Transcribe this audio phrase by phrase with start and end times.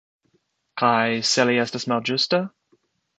[0.81, 2.41] Kaj se li estas la malĝusta?